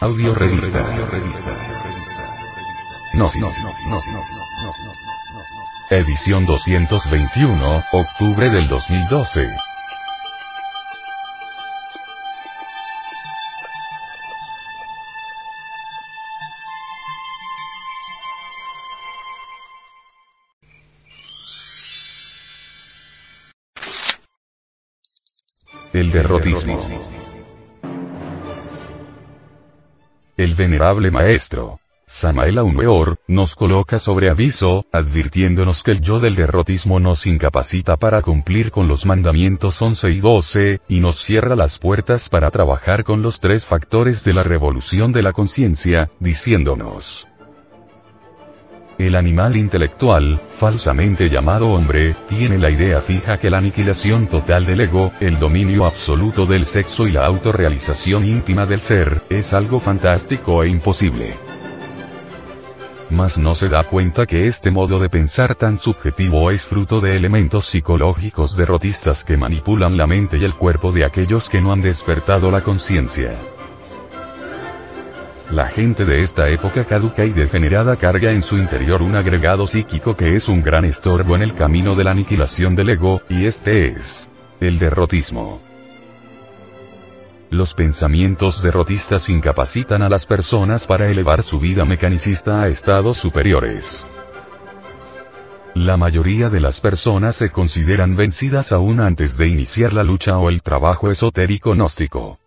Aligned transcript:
Audio 0.00 0.34
revista. 0.34 0.82
No, 3.14 3.30
no, 3.40 3.50
no, 3.88 4.02
Edición 5.88 6.44
221, 6.44 7.84
octubre 7.92 8.50
del 8.50 8.68
2012. 8.68 9.48
El 25.94 26.12
derrotismo. 26.12 27.15
Venerable 30.56 31.10
maestro, 31.10 31.78
Samael 32.08 32.58
Aumeor, 32.58 33.18
nos 33.26 33.56
coloca 33.56 33.98
sobre 33.98 34.30
aviso, 34.30 34.86
advirtiéndonos 34.92 35.82
que 35.82 35.90
el 35.90 36.00
yo 36.00 36.20
del 36.20 36.36
derrotismo 36.36 37.00
nos 37.00 37.26
incapacita 37.26 37.96
para 37.96 38.22
cumplir 38.22 38.70
con 38.70 38.86
los 38.86 39.06
mandamientos 39.06 39.82
11 39.82 40.10
y 40.10 40.20
12, 40.20 40.80
y 40.88 41.00
nos 41.00 41.18
cierra 41.18 41.56
las 41.56 41.80
puertas 41.80 42.28
para 42.28 42.50
trabajar 42.52 43.02
con 43.02 43.22
los 43.22 43.40
tres 43.40 43.64
factores 43.64 44.22
de 44.22 44.34
la 44.34 44.44
revolución 44.44 45.10
de 45.10 45.22
la 45.24 45.32
conciencia, 45.32 46.10
diciéndonos, 46.20 47.26
el 48.98 49.14
animal 49.14 49.56
intelectual, 49.56 50.40
falsamente 50.58 51.28
llamado 51.28 51.68
hombre, 51.70 52.16
tiene 52.28 52.58
la 52.58 52.70
idea 52.70 53.00
fija 53.00 53.38
que 53.38 53.50
la 53.50 53.58
aniquilación 53.58 54.26
total 54.26 54.64
del 54.64 54.80
ego, 54.80 55.12
el 55.20 55.38
dominio 55.38 55.84
absoluto 55.84 56.46
del 56.46 56.64
sexo 56.64 57.06
y 57.06 57.12
la 57.12 57.26
autorrealización 57.26 58.24
íntima 58.24 58.64
del 58.64 58.80
ser, 58.80 59.22
es 59.28 59.52
algo 59.52 59.80
fantástico 59.80 60.62
e 60.62 60.68
imposible. 60.68 61.34
Mas 63.10 63.38
no 63.38 63.54
se 63.54 63.68
da 63.68 63.84
cuenta 63.84 64.26
que 64.26 64.46
este 64.46 64.70
modo 64.70 64.98
de 64.98 65.08
pensar 65.08 65.54
tan 65.54 65.78
subjetivo 65.78 66.50
es 66.50 66.66
fruto 66.66 67.00
de 67.00 67.16
elementos 67.16 67.66
psicológicos 67.66 68.56
derrotistas 68.56 69.24
que 69.24 69.36
manipulan 69.36 69.96
la 69.96 70.06
mente 70.06 70.38
y 70.38 70.44
el 70.44 70.54
cuerpo 70.54 70.90
de 70.90 71.04
aquellos 71.04 71.48
que 71.48 71.60
no 71.60 71.72
han 71.72 71.82
despertado 71.82 72.50
la 72.50 72.62
conciencia. 72.62 73.38
La 75.50 75.68
gente 75.68 76.04
de 76.04 76.22
esta 76.22 76.48
época 76.48 76.84
caduca 76.84 77.24
y 77.24 77.32
degenerada 77.32 77.96
carga 77.96 78.30
en 78.30 78.42
su 78.42 78.56
interior 78.56 79.00
un 79.00 79.14
agregado 79.14 79.68
psíquico 79.68 80.16
que 80.16 80.34
es 80.34 80.48
un 80.48 80.60
gran 80.60 80.84
estorbo 80.84 81.36
en 81.36 81.42
el 81.42 81.54
camino 81.54 81.94
de 81.94 82.02
la 82.02 82.10
aniquilación 82.10 82.74
del 82.74 82.90
ego, 82.90 83.22
y 83.28 83.46
este 83.46 83.88
es 83.88 84.28
el 84.60 84.80
derrotismo. 84.80 85.62
Los 87.50 87.74
pensamientos 87.74 88.60
derrotistas 88.60 89.28
incapacitan 89.28 90.02
a 90.02 90.08
las 90.08 90.26
personas 90.26 90.84
para 90.84 91.06
elevar 91.06 91.44
su 91.44 91.60
vida 91.60 91.84
mecanicista 91.84 92.62
a 92.62 92.68
estados 92.68 93.16
superiores. 93.16 94.04
La 95.74 95.96
mayoría 95.96 96.48
de 96.48 96.58
las 96.58 96.80
personas 96.80 97.36
se 97.36 97.50
consideran 97.50 98.16
vencidas 98.16 98.72
aún 98.72 98.98
antes 98.98 99.38
de 99.38 99.46
iniciar 99.46 99.92
la 99.92 100.02
lucha 100.02 100.38
o 100.38 100.48
el 100.48 100.62
trabajo 100.62 101.08
esotérico 101.08 101.74
gnóstico. 101.74 102.40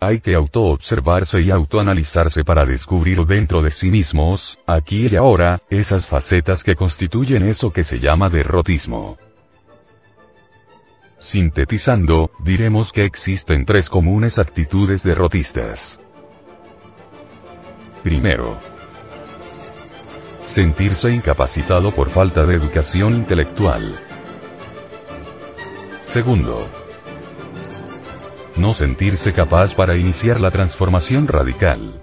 Hay 0.00 0.20
que 0.20 0.34
autoobservarse 0.36 1.40
y 1.40 1.50
autoanalizarse 1.50 2.44
para 2.44 2.64
descubrir 2.64 3.24
dentro 3.26 3.62
de 3.62 3.72
sí 3.72 3.90
mismos, 3.90 4.56
aquí 4.64 5.08
y 5.08 5.16
ahora, 5.16 5.60
esas 5.70 6.06
facetas 6.06 6.62
que 6.62 6.76
constituyen 6.76 7.44
eso 7.44 7.72
que 7.72 7.82
se 7.82 7.98
llama 7.98 8.28
derrotismo. 8.28 9.18
Sintetizando, 11.18 12.30
diremos 12.44 12.92
que 12.92 13.04
existen 13.04 13.64
tres 13.64 13.88
comunes 13.88 14.38
actitudes 14.38 15.02
derrotistas. 15.02 15.98
Primero, 18.04 18.56
sentirse 20.44 21.10
incapacitado 21.10 21.90
por 21.90 22.08
falta 22.08 22.46
de 22.46 22.54
educación 22.54 23.16
intelectual. 23.16 23.98
Segundo, 26.02 26.87
no 28.58 28.74
sentirse 28.74 29.32
capaz 29.32 29.74
para 29.74 29.96
iniciar 29.96 30.40
la 30.40 30.50
transformación 30.50 31.28
radical. 31.28 32.02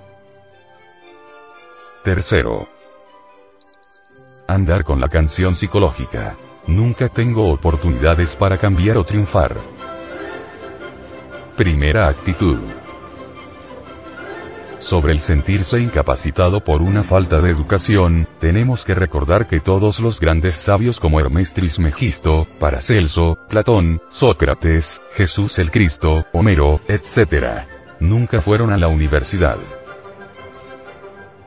Tercero. 2.03 2.67
Andar 4.47 4.83
con 4.83 4.99
la 4.99 5.09
canción 5.09 5.55
psicológica. 5.55 6.35
Nunca 6.67 7.09
tengo 7.09 7.51
oportunidades 7.51 8.35
para 8.35 8.57
cambiar 8.57 8.97
o 8.97 9.03
triunfar. 9.03 9.57
Primera 11.57 12.07
actitud. 12.07 12.59
Sobre 14.85 15.13
el 15.13 15.19
sentirse 15.19 15.79
incapacitado 15.79 16.63
por 16.63 16.83
una 16.83 17.03
falta 17.03 17.41
de 17.41 17.49
educación, 17.49 18.27
tenemos 18.39 18.85
que 18.85 18.93
recordar 18.93 19.47
que 19.47 19.59
todos 19.59 19.99
los 19.99 20.19
grandes 20.19 20.53
sabios 20.53 20.99
como 20.99 21.19
Hermes 21.19 21.55
Trismegisto, 21.55 22.45
Paracelso, 22.59 23.35
Platón, 23.49 23.99
Sócrates, 24.09 25.01
Jesús 25.15 25.57
el 25.57 25.71
Cristo, 25.71 26.27
Homero, 26.33 26.81
etc. 26.87 27.65
Nunca 27.99 28.41
fueron 28.41 28.71
a 28.71 28.77
la 28.77 28.87
universidad. 28.87 29.57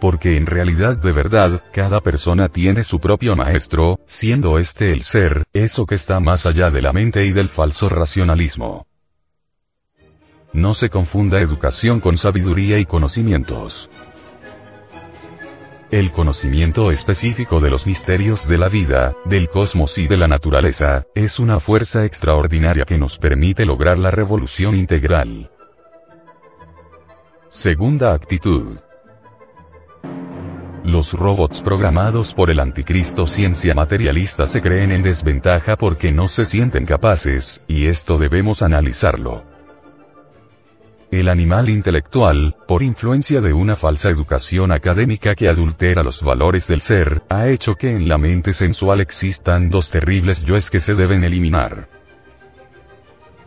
Porque 0.00 0.36
en 0.36 0.46
realidad 0.46 0.98
de 0.98 1.12
verdad, 1.12 1.62
cada 1.72 2.00
persona 2.00 2.48
tiene 2.48 2.82
su 2.82 2.98
propio 2.98 3.36
maestro, 3.36 4.00
siendo 4.04 4.58
este 4.58 4.90
el 4.90 5.04
ser, 5.04 5.44
eso 5.52 5.86
que 5.86 5.94
está 5.94 6.18
más 6.18 6.44
allá 6.44 6.70
de 6.70 6.82
la 6.82 6.92
mente 6.92 7.24
y 7.24 7.32
del 7.32 7.50
falso 7.50 7.88
racionalismo. 7.88 8.88
No 10.52 10.74
se 10.74 10.88
confunda 10.88 11.40
educación 11.40 12.00
con 12.00 12.16
sabiduría 12.16 12.78
y 12.78 12.86
conocimientos. 12.86 13.90
El 15.90 16.12
conocimiento 16.12 16.90
específico 16.90 17.60
de 17.60 17.70
los 17.70 17.86
misterios 17.86 18.46
de 18.46 18.58
la 18.58 18.68
vida, 18.68 19.14
del 19.24 19.48
cosmos 19.48 19.96
y 19.96 20.06
de 20.06 20.18
la 20.18 20.28
naturaleza, 20.28 21.06
es 21.14 21.38
una 21.38 21.60
fuerza 21.60 22.04
extraordinaria 22.04 22.84
que 22.84 22.98
nos 22.98 23.16
permite 23.16 23.64
lograr 23.64 23.98
la 23.98 24.10
revolución 24.10 24.74
integral. 24.74 25.50
Segunda 27.48 28.12
actitud. 28.12 28.78
Los 30.84 31.14
robots 31.14 31.62
programados 31.62 32.34
por 32.34 32.50
el 32.50 32.60
anticristo 32.60 33.26
ciencia 33.26 33.72
materialista 33.74 34.46
se 34.46 34.60
creen 34.60 34.92
en 34.92 35.02
desventaja 35.02 35.76
porque 35.76 36.12
no 36.12 36.28
se 36.28 36.44
sienten 36.44 36.84
capaces, 36.84 37.62
y 37.66 37.86
esto 37.86 38.18
debemos 38.18 38.60
analizarlo. 38.60 39.44
El 41.10 41.30
animal 41.30 41.70
intelectual, 41.70 42.54
por 42.66 42.82
influencia 42.82 43.40
de 43.40 43.54
una 43.54 43.76
falsa 43.76 44.10
educación 44.10 44.72
académica 44.72 45.34
que 45.34 45.48
adultera 45.48 46.02
los 46.02 46.22
valores 46.22 46.68
del 46.68 46.80
ser, 46.80 47.22
ha 47.30 47.48
hecho 47.48 47.76
que 47.76 47.90
en 47.90 48.08
la 48.08 48.18
mente 48.18 48.52
sensual 48.52 49.00
existan 49.00 49.70
dos 49.70 49.90
terribles 49.90 50.44
yoes 50.44 50.68
que 50.68 50.80
se 50.80 50.94
deben 50.94 51.24
eliminar. 51.24 51.88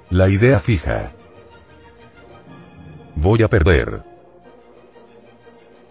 La 0.10 0.28
idea 0.28 0.60
fija. 0.60 1.12
Voy 3.16 3.44
a 3.44 3.48
perder. 3.48 4.02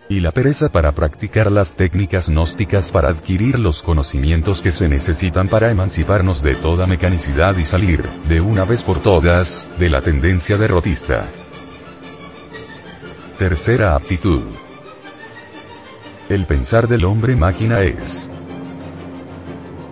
Y 0.08 0.18
la 0.18 0.32
pereza 0.32 0.70
para 0.70 0.90
practicar 0.90 1.52
las 1.52 1.76
técnicas 1.76 2.28
gnósticas 2.28 2.90
para 2.90 3.10
adquirir 3.10 3.60
los 3.60 3.80
conocimientos 3.84 4.60
que 4.60 4.72
se 4.72 4.88
necesitan 4.88 5.46
para 5.46 5.70
emanciparnos 5.70 6.42
de 6.42 6.56
toda 6.56 6.88
mecanicidad 6.88 7.56
y 7.58 7.64
salir, 7.64 8.02
de 8.28 8.40
una 8.40 8.64
vez 8.64 8.82
por 8.82 9.00
todas, 9.00 9.68
de 9.78 9.88
la 9.88 10.00
tendencia 10.00 10.56
derrotista. 10.56 11.28
Tercera 13.40 13.94
aptitud. 13.94 14.42
El 16.28 16.44
pensar 16.44 16.86
del 16.86 17.06
hombre 17.06 17.34
máquina 17.34 17.80
es. 17.80 18.30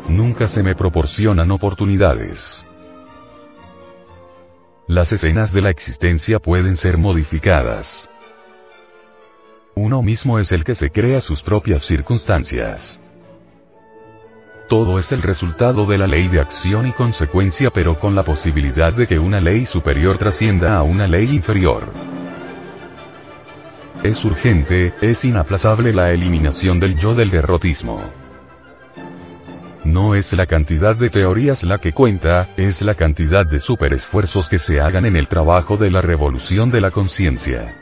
Nunca 0.06 0.48
se 0.48 0.62
me 0.62 0.75
proporcionan 0.75 1.50
oportunidades. 1.50 2.62
Las 4.87 5.12
escenas 5.12 5.55
de 5.55 5.62
la 5.62 5.70
existencia 5.70 6.40
pueden 6.40 6.76
ser 6.76 6.99
modificadas. 6.99 8.11
Uno 9.75 10.02
mismo 10.02 10.38
es 10.38 10.52
el 10.52 10.62
que 10.62 10.75
se 10.75 10.90
crea 10.90 11.23
sus 11.23 11.43
propias 11.43 11.82
circunstancias. 11.84 13.00
Todo 14.69 14.99
es 14.99 15.11
el 15.11 15.23
resultado 15.23 15.87
de 15.87 15.96
la 15.96 16.06
ley 16.06 16.28
de 16.28 16.43
acción 16.43 16.87
y 16.87 16.93
consecuencia 16.93 17.70
pero 17.70 17.99
con 17.99 18.14
la 18.14 18.25
posibilidad 18.25 18.93
de 18.93 19.06
que 19.06 19.19
una 19.19 19.40
ley 19.40 19.64
superior 19.64 20.19
trascienda 20.19 20.76
a 20.76 20.82
una 20.82 21.06
ley 21.06 21.34
inferior. 21.34 22.18
Es 24.03 24.25
urgente, 24.25 24.95
es 25.00 25.25
inaplazable 25.25 25.93
la 25.93 26.11
eliminación 26.11 26.79
del 26.79 26.97
yo 26.97 27.15
del 27.15 27.31
derrotismo. 27.31 28.00
No 29.85 30.15
es 30.15 30.33
la 30.35 30.47
cantidad 30.47 30.95
de 30.95 31.11
teorías 31.11 31.65
la 31.65 31.79
que 31.79 31.93
cuenta, 31.93 32.49
es 32.56 32.81
la 32.83 32.95
cantidad 32.95 33.45
de 33.45 33.59
superesfuerzos 33.59 34.49
que 34.49 34.59
se 34.59 34.81
hagan 34.81 35.05
en 35.05 35.17
el 35.17 35.27
trabajo 35.27 35.77
de 35.77 35.91
la 35.91 36.00
revolución 36.00 36.71
de 36.71 36.81
la 36.81 36.93
conciencia. 36.93 37.75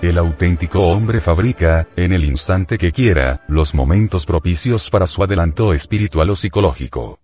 El 0.00 0.16
auténtico 0.16 0.80
hombre 0.80 1.20
fabrica, 1.20 1.88
en 1.94 2.12
el 2.12 2.24
instante 2.24 2.78
que 2.78 2.92
quiera, 2.92 3.44
los 3.48 3.74
momentos 3.74 4.24
propicios 4.24 4.88
para 4.88 5.06
su 5.06 5.22
adelanto 5.22 5.74
espiritual 5.74 6.30
o 6.30 6.36
psicológico. 6.36 7.18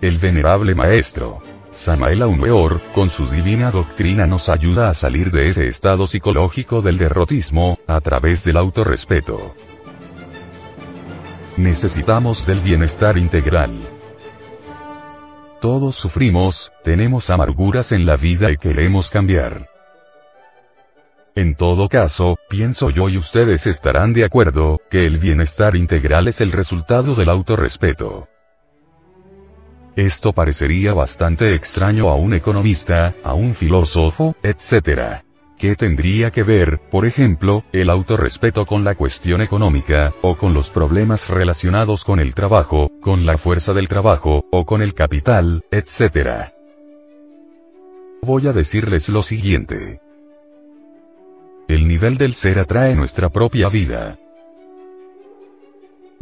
El 0.00 0.18
venerable 0.18 0.74
maestro, 0.74 1.42
Samael 1.72 2.22
Weor, 2.22 2.82
con 2.94 3.08
su 3.08 3.26
divina 3.26 3.70
doctrina 3.70 4.26
nos 4.26 4.50
ayuda 4.50 4.90
a 4.90 4.94
salir 4.94 5.30
de 5.30 5.48
ese 5.48 5.66
estado 5.66 6.06
psicológico 6.06 6.82
del 6.82 6.98
derrotismo, 6.98 7.78
a 7.86 7.98
través 8.02 8.44
del 8.44 8.58
autorrespeto. 8.58 9.54
Necesitamos 11.56 12.46
del 12.46 12.60
bienestar 12.60 13.16
integral. 13.16 13.80
Todos 15.62 15.96
sufrimos, 15.96 16.70
tenemos 16.84 17.30
amarguras 17.30 17.92
en 17.92 18.04
la 18.04 18.16
vida 18.16 18.50
y 18.50 18.58
queremos 18.58 19.10
cambiar. 19.10 19.70
En 21.34 21.54
todo 21.54 21.88
caso, 21.88 22.36
pienso 22.50 22.90
yo 22.90 23.08
y 23.08 23.16
ustedes 23.16 23.66
estarán 23.66 24.12
de 24.12 24.24
acuerdo, 24.24 24.78
que 24.90 25.06
el 25.06 25.16
bienestar 25.16 25.74
integral 25.74 26.28
es 26.28 26.42
el 26.42 26.52
resultado 26.52 27.14
del 27.14 27.30
autorrespeto. 27.30 28.28
Esto 29.96 30.32
parecería 30.32 30.94
bastante 30.94 31.54
extraño 31.54 32.08
a 32.08 32.14
un 32.14 32.32
economista, 32.32 33.14
a 33.22 33.34
un 33.34 33.54
filósofo, 33.54 34.34
etc. 34.42 35.22
¿Qué 35.58 35.76
tendría 35.76 36.30
que 36.30 36.42
ver, 36.42 36.80
por 36.90 37.04
ejemplo, 37.04 37.62
el 37.72 37.90
autorrespeto 37.90 38.64
con 38.64 38.84
la 38.84 38.94
cuestión 38.94 39.42
económica, 39.42 40.14
o 40.22 40.36
con 40.36 40.54
los 40.54 40.70
problemas 40.70 41.28
relacionados 41.28 42.04
con 42.04 42.20
el 42.20 42.34
trabajo, 42.34 42.90
con 43.02 43.26
la 43.26 43.36
fuerza 43.36 43.74
del 43.74 43.88
trabajo, 43.88 44.46
o 44.50 44.64
con 44.64 44.80
el 44.80 44.94
capital, 44.94 45.62
etc.? 45.70 46.52
Voy 48.22 48.46
a 48.46 48.52
decirles 48.52 49.10
lo 49.10 49.22
siguiente. 49.22 50.00
El 51.68 51.86
nivel 51.86 52.16
del 52.16 52.32
ser 52.32 52.58
atrae 52.58 52.94
nuestra 52.94 53.28
propia 53.28 53.68
vida. 53.68 54.18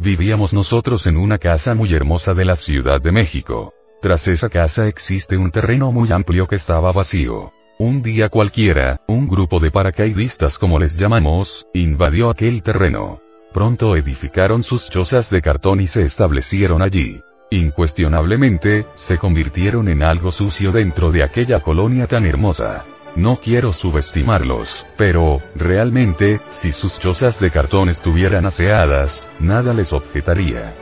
Vivíamos 0.02 0.54
nosotros 0.54 1.06
en 1.06 1.18
una 1.18 1.36
casa 1.36 1.74
muy 1.74 1.92
hermosa 1.92 2.32
de 2.32 2.46
la 2.46 2.56
Ciudad 2.56 3.02
de 3.02 3.12
México. 3.12 3.74
Tras 4.00 4.28
esa 4.28 4.48
casa 4.48 4.88
existe 4.88 5.36
un 5.36 5.50
terreno 5.50 5.92
muy 5.92 6.10
amplio 6.10 6.46
que 6.46 6.56
estaba 6.56 6.90
vacío. 6.90 7.52
Un 7.78 8.00
día 8.00 8.30
cualquiera, 8.30 9.02
un 9.06 9.28
grupo 9.28 9.60
de 9.60 9.70
paracaidistas 9.70 10.58
como 10.58 10.78
les 10.78 10.96
llamamos, 10.96 11.66
invadió 11.74 12.30
aquel 12.30 12.62
terreno. 12.62 13.20
Pronto 13.52 13.94
edificaron 13.94 14.62
sus 14.62 14.88
chozas 14.88 15.28
de 15.28 15.42
cartón 15.42 15.82
y 15.82 15.86
se 15.86 16.02
establecieron 16.02 16.80
allí. 16.80 17.20
Incuestionablemente, 17.50 18.86
se 18.94 19.18
convirtieron 19.18 19.86
en 19.90 20.02
algo 20.02 20.30
sucio 20.30 20.72
dentro 20.72 21.12
de 21.12 21.24
aquella 21.24 21.60
colonia 21.60 22.06
tan 22.06 22.24
hermosa. 22.24 22.86
No 23.16 23.38
quiero 23.40 23.72
subestimarlos, 23.72 24.76
pero, 24.96 25.42
realmente, 25.54 26.40
si 26.48 26.72
sus 26.72 26.98
chozas 26.98 27.40
de 27.40 27.50
cartón 27.50 27.88
estuvieran 27.88 28.46
aseadas, 28.46 29.28
nada 29.38 29.74
les 29.74 29.92
objetaría. 29.92 30.74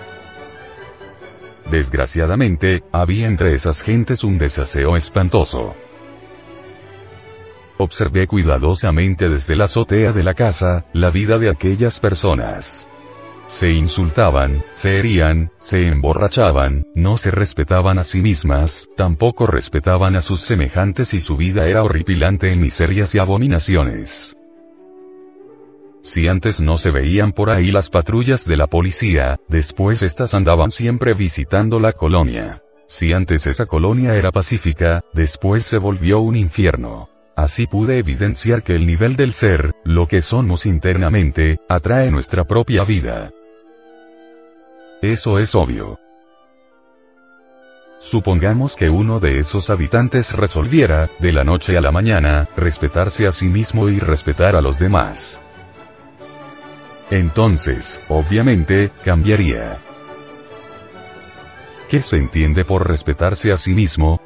Desgraciadamente, 1.70 2.82
había 2.92 3.26
entre 3.26 3.54
esas 3.54 3.82
gentes 3.82 4.24
un 4.24 4.38
desaseo 4.38 4.96
espantoso. 4.96 5.74
Observé 7.78 8.26
cuidadosamente 8.26 9.28
desde 9.28 9.56
la 9.56 9.64
azotea 9.64 10.12
de 10.12 10.22
la 10.22 10.34
casa, 10.34 10.86
la 10.92 11.10
vida 11.10 11.38
de 11.38 11.50
aquellas 11.50 12.00
personas 12.00 12.87
se 13.48 13.72
insultaban, 13.72 14.62
se 14.72 14.98
herían, 14.98 15.50
se 15.58 15.86
emborrachaban, 15.86 16.86
no 16.94 17.16
se 17.16 17.30
respetaban 17.30 17.98
a 17.98 18.04
sí 18.04 18.22
mismas, 18.22 18.88
tampoco 18.96 19.46
respetaban 19.46 20.14
a 20.16 20.20
sus 20.20 20.42
semejantes 20.42 21.14
y 21.14 21.20
su 21.20 21.36
vida 21.36 21.66
era 21.66 21.82
horripilante 21.82 22.52
en 22.52 22.60
miserias 22.60 23.14
y 23.14 23.18
abominaciones. 23.18 24.36
Si 26.02 26.28
antes 26.28 26.60
no 26.60 26.78
se 26.78 26.90
veían 26.90 27.32
por 27.32 27.50
ahí 27.50 27.72
las 27.72 27.90
patrullas 27.90 28.44
de 28.44 28.56
la 28.56 28.66
policía, 28.66 29.36
después 29.48 30.02
estas 30.02 30.34
andaban 30.34 30.70
siempre 30.70 31.14
visitando 31.14 31.80
la 31.80 31.92
colonia. 31.92 32.62
Si 32.86 33.12
antes 33.12 33.46
esa 33.46 33.66
colonia 33.66 34.14
era 34.14 34.30
pacífica, 34.30 35.04
después 35.12 35.64
se 35.64 35.78
volvió 35.78 36.20
un 36.20 36.36
infierno. 36.36 37.10
Así 37.36 37.66
pude 37.66 37.98
evidenciar 37.98 38.62
que 38.62 38.74
el 38.74 38.86
nivel 38.86 39.16
del 39.16 39.32
ser, 39.32 39.74
lo 39.84 40.06
que 40.06 40.22
somos 40.22 40.66
internamente, 40.66 41.60
atrae 41.68 42.10
nuestra 42.10 42.44
propia 42.44 42.84
vida. 42.84 43.30
Eso 45.00 45.38
es 45.38 45.54
obvio. 45.54 46.00
Supongamos 48.00 48.74
que 48.74 48.90
uno 48.90 49.20
de 49.20 49.38
esos 49.38 49.70
habitantes 49.70 50.32
resolviera, 50.32 51.08
de 51.20 51.32
la 51.32 51.44
noche 51.44 51.78
a 51.78 51.80
la 51.80 51.92
mañana, 51.92 52.48
respetarse 52.56 53.26
a 53.26 53.32
sí 53.32 53.48
mismo 53.48 53.88
y 53.88 54.00
respetar 54.00 54.56
a 54.56 54.60
los 54.60 54.78
demás. 54.78 55.40
Entonces, 57.10 58.02
obviamente, 58.08 58.90
cambiaría. 59.04 59.78
¿Qué 61.88 62.02
se 62.02 62.16
entiende 62.16 62.64
por 62.64 62.86
respetarse 62.86 63.52
a 63.52 63.56
sí 63.56 63.74
mismo? 63.74 64.20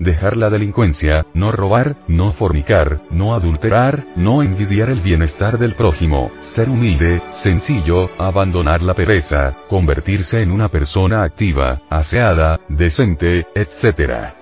Dejar 0.00 0.36
la 0.36 0.50
delincuencia, 0.50 1.26
no 1.34 1.52
robar, 1.52 1.96
no 2.08 2.32
fornicar, 2.32 3.02
no 3.10 3.34
adulterar, 3.34 4.06
no 4.16 4.42
envidiar 4.42 4.90
el 4.90 5.00
bienestar 5.00 5.58
del 5.58 5.74
prójimo, 5.74 6.32
ser 6.40 6.68
humilde, 6.68 7.22
sencillo, 7.30 8.10
abandonar 8.18 8.82
la 8.82 8.94
pereza, 8.94 9.56
convertirse 9.68 10.42
en 10.42 10.50
una 10.50 10.68
persona 10.68 11.22
activa, 11.22 11.82
aseada, 11.88 12.60
decente, 12.68 13.46
etc. 13.54 14.39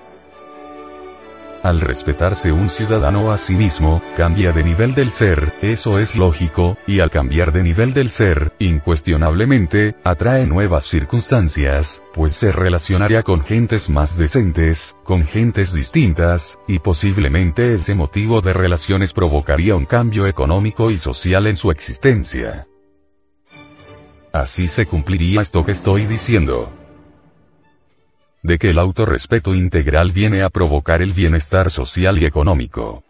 Al 1.62 1.80
respetarse 1.80 2.52
un 2.52 2.70
ciudadano 2.70 3.32
a 3.32 3.36
sí 3.36 3.54
mismo, 3.56 4.00
cambia 4.16 4.52
de 4.52 4.62
nivel 4.62 4.94
del 4.94 5.10
ser, 5.10 5.54
eso 5.60 5.98
es 5.98 6.14
lógico, 6.14 6.78
y 6.86 7.00
al 7.00 7.10
cambiar 7.10 7.50
de 7.50 7.64
nivel 7.64 7.92
del 7.92 8.10
ser, 8.10 8.52
incuestionablemente, 8.60 9.96
atrae 10.04 10.46
nuevas 10.46 10.84
circunstancias, 10.84 12.00
pues 12.14 12.32
se 12.32 12.52
relacionaría 12.52 13.22
con 13.22 13.40
gentes 13.42 13.90
más 13.90 14.16
decentes, 14.16 14.96
con 15.02 15.24
gentes 15.24 15.72
distintas, 15.72 16.60
y 16.68 16.78
posiblemente 16.78 17.74
ese 17.74 17.96
motivo 17.96 18.40
de 18.40 18.52
relaciones 18.52 19.12
provocaría 19.12 19.74
un 19.74 19.84
cambio 19.84 20.28
económico 20.28 20.92
y 20.92 20.96
social 20.96 21.48
en 21.48 21.56
su 21.56 21.72
existencia. 21.72 22.68
Así 24.32 24.68
se 24.68 24.86
cumpliría 24.86 25.40
esto 25.40 25.64
que 25.64 25.72
estoy 25.72 26.06
diciendo 26.06 26.77
de 28.42 28.58
que 28.58 28.70
el 28.70 28.78
autorrespeto 28.78 29.54
integral 29.54 30.12
viene 30.12 30.42
a 30.42 30.50
provocar 30.50 31.02
el 31.02 31.12
bienestar 31.12 31.70
social 31.70 32.22
y 32.22 32.24
económico. 32.24 33.02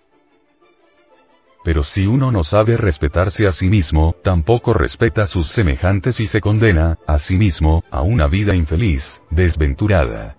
Pero 1.64 1.82
si 1.82 2.06
uno 2.06 2.30
no 2.30 2.44
sabe 2.44 2.76
respetarse 2.76 3.46
a 3.46 3.52
sí 3.52 3.68
mismo, 3.68 4.14
tampoco 4.22 4.72
respeta 4.72 5.22
a 5.22 5.26
sus 5.26 5.48
semejantes 5.52 6.20
y 6.20 6.26
se 6.26 6.40
condena, 6.40 6.98
a 7.06 7.18
sí 7.18 7.36
mismo, 7.36 7.84
a 7.90 8.00
una 8.02 8.26
vida 8.26 8.54
infeliz, 8.54 9.20
desventurada. 9.30 10.36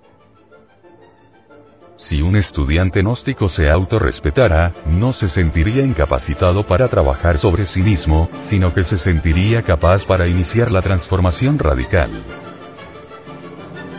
Si 1.98 2.22
un 2.22 2.38
estudiante 2.38 3.02
gnóstico 3.02 3.50
se 3.50 3.70
autorrespetara, 3.70 4.74
no 4.88 5.12
se 5.12 5.28
sentiría 5.28 5.84
incapacitado 5.84 6.66
para 6.66 6.88
trabajar 6.88 7.38
sobre 7.38 7.66
sí 7.66 7.84
mismo, 7.84 8.30
sino 8.38 8.74
que 8.74 8.84
se 8.84 8.96
sentiría 8.96 9.62
capaz 9.62 10.06
para 10.06 10.26
iniciar 10.26 10.72
la 10.72 10.82
transformación 10.82 11.60
radical 11.60 12.49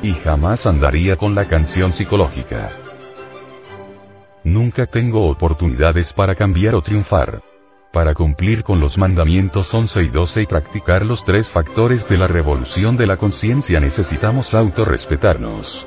y 0.03 0.13
jamás 0.15 0.67
andaría 0.67 1.17
con 1.17 1.35
la 1.35 1.47
canción 1.47 1.93
psicológica. 1.93 2.71
Nunca 4.45 4.87
tengo 4.87 5.29
oportunidades 5.29 6.13
para 6.13 6.35
cambiar 6.35 6.75
o 6.75 6.81
triunfar. 6.81 7.43
Para 7.93 8.15
cumplir 8.15 8.63
con 8.63 8.81
los 8.81 8.97
mandamientos 8.99 9.75
11 9.75 10.03
y 10.05 10.09
12 10.09 10.43
y 10.43 10.47
practicar 10.47 11.05
los 11.05 11.25
tres 11.25 11.51
factores 11.51 12.09
de 12.09 12.17
la 12.17 12.29
revolución 12.29 12.97
de 12.97 13.07
la 13.07 13.17
conciencia 13.17 13.81
necesitamos 13.81 14.55
autorrespetarnos. 14.55 15.87